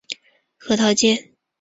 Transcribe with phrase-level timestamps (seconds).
[0.57, 1.31] 核桃街。